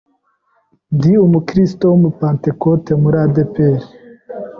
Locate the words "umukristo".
1.25-1.83